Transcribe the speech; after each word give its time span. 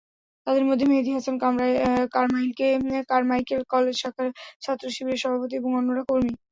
তাঁদের 0.47 0.65
মধ্যে 0.65 0.85
Mehedi 0.87 1.11
Hasan 1.13 1.35
Carmichael 3.09 3.61
college 3.73 3.95
শাখা 4.01 4.23
ছাত্রশিবিরের 4.63 5.21
সভাপতি 5.23 5.53
এবং 5.57 5.71
অন্যরা 5.79 6.03
কর্মী। 6.09 6.31